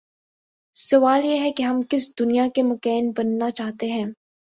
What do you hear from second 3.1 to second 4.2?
بننا چاہتے ہیں؟